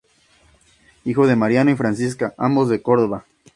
[1.05, 3.25] Hijo de Mariano y Francisca, ambos de Córdoba.